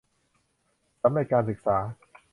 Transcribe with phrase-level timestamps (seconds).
[1.01, 1.77] สำเร็จการศึกษา